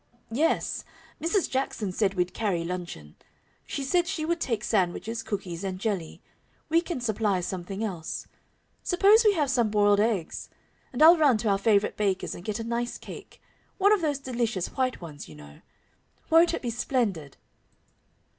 [0.31, 0.83] "Yes.
[1.21, 1.47] Mrs.
[1.47, 3.15] Jackson said we'd carry luncheon.
[3.67, 6.23] She said she would take sandwiches, cookies, and jelly.
[6.69, 8.25] We can supply something else.
[8.81, 10.49] Suppose we have some boiled eggs.
[10.91, 13.43] And I'll run to our favorite baker's and get a nice cake
[13.77, 15.61] one of those delicious white ones, you know.
[16.31, 17.37] Won't it be splendid?"